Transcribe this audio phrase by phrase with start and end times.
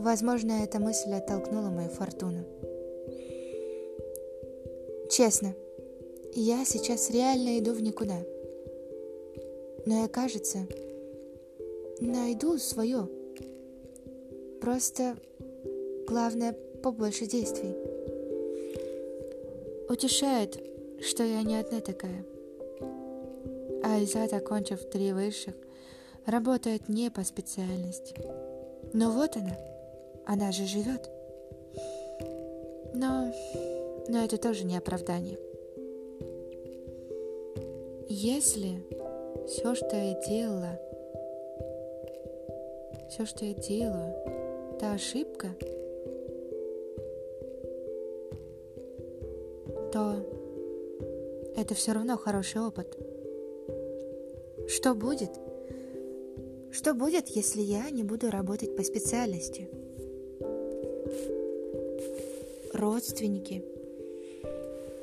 [0.00, 2.42] Возможно, эта мысль оттолкнула мою фортуну.
[5.10, 5.54] Честно,
[6.32, 8.16] я сейчас реально иду в никуда.
[9.84, 10.60] Но я, кажется,
[12.00, 13.10] найду свое.
[14.62, 15.16] Просто
[16.06, 17.76] главное побольше действий.
[19.86, 20.64] Утешает,
[21.02, 22.24] что я не одна такая.
[23.84, 25.54] Айзат, окончив три высших,
[26.24, 28.14] работает не по специальности.
[28.94, 29.58] Но вот она,
[30.30, 31.10] она же живет.
[32.94, 33.32] Но,
[34.06, 35.38] но это тоже не оправдание.
[38.08, 38.86] Если
[39.48, 40.78] все, что я делала,
[43.08, 44.14] все, что я делаю,
[44.76, 45.48] это ошибка,
[49.92, 50.24] то
[51.56, 52.96] это все равно хороший опыт.
[54.68, 55.30] Что будет?
[56.70, 59.68] Что будет, если я не буду работать по специальности?
[62.80, 63.62] Родственники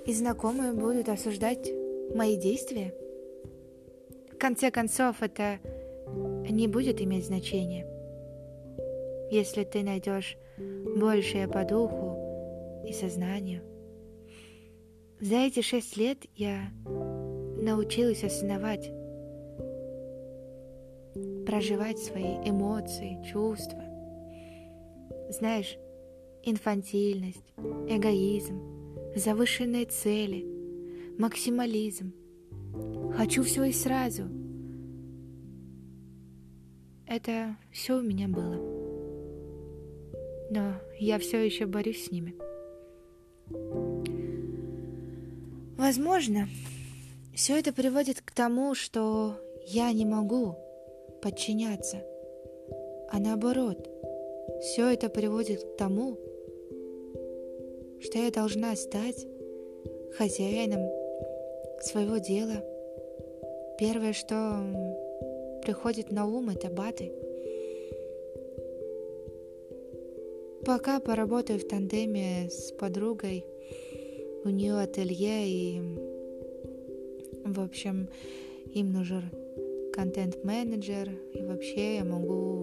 [0.08, 1.72] и знакомые будут осуждать
[2.16, 2.92] мои действия?
[4.32, 5.60] В конце концов, это
[6.50, 7.86] не будет иметь значения.
[9.30, 10.38] Если ты найдешь
[10.98, 13.62] большее по духу и сознанию.
[15.22, 16.72] За эти шесть лет я
[17.62, 18.92] научилась осознавать,
[21.46, 23.84] проживать свои эмоции, чувства.
[25.30, 25.78] Знаешь,
[26.44, 27.54] инфантильность,
[27.88, 28.62] эгоизм,
[29.16, 30.46] завышенные цели–
[31.18, 32.14] максимализм.
[33.16, 34.24] Хочу все и сразу.
[37.06, 38.56] Это все у меня было.
[40.50, 42.36] Но я все еще борюсь с ними.
[45.78, 46.48] Возможно,
[47.34, 50.56] все это приводит к тому, что я не могу
[51.22, 52.04] подчиняться,
[53.12, 53.90] а наоборот,
[54.62, 56.18] все это приводит к тому,
[58.00, 59.28] что я должна стать
[60.18, 60.82] хозяином
[61.82, 62.64] своего дела.
[63.80, 64.58] Первое, что
[65.64, 67.12] приходит на ум, это баты.
[70.66, 73.46] Пока поработаю в тандеме с подругой,
[74.44, 75.82] у нее ателье и,
[77.46, 78.10] в общем,
[78.74, 79.24] им нужен
[79.94, 82.57] контент-менеджер, и вообще я могу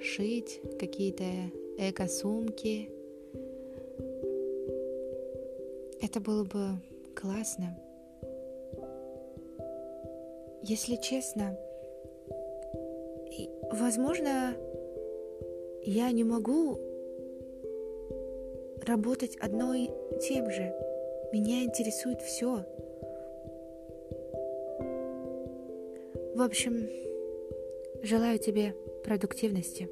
[0.00, 1.24] шить какие-то
[1.78, 2.90] эко-сумки.
[6.00, 6.78] Это было бы
[7.14, 7.78] классно.
[10.62, 11.58] Если честно,
[13.72, 14.54] возможно,
[15.82, 16.78] я не могу
[18.86, 20.74] работать одной тем же.
[21.32, 22.64] Меня интересует все.
[26.34, 26.88] В общем,
[28.02, 28.74] желаю тебе
[29.08, 29.88] продуктивности.